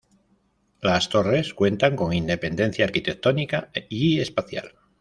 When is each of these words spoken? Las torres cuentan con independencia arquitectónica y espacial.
Las 0.81 1.09
torres 1.09 1.53
cuentan 1.53 1.95
con 1.95 2.11
independencia 2.11 2.85
arquitectónica 2.85 3.69
y 3.87 4.19
espacial. 4.19 4.73